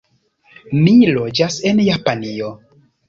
Mi 0.87 0.95
loĝas 1.17 1.59
en 1.73 1.83
Japanio. 1.89 2.51